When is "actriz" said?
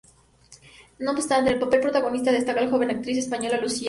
2.89-3.19